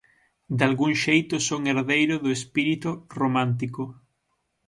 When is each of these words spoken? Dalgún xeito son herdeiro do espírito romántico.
Dalgún 0.59 0.93
xeito 1.03 1.35
son 1.47 1.61
herdeiro 1.69 2.15
do 2.23 2.29
espírito 2.37 2.89
romántico. 3.21 3.83